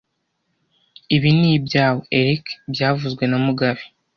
Ibi 1.15 1.29
ni 1.39 1.49
ibyawe, 1.57 2.01
Eric 2.19 2.45
byavuzwe 2.71 3.23
na 3.27 3.37
mugabe 3.45 3.83